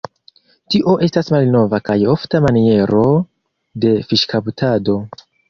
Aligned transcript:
Tio 0.75 0.95
estas 1.07 1.29
malnova 1.35 1.79
kaj 1.89 1.97
ofta 2.13 2.41
maniero 2.47 3.03
de 3.85 3.93
fiŝkaptado. 4.09 4.99